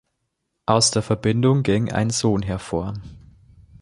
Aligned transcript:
Aus 0.65 0.89
der 0.89 1.03
Verbindung 1.03 1.61
ging 1.61 1.91
ein 1.91 2.09
Sohn 2.09 2.41
hervor. 2.41 2.95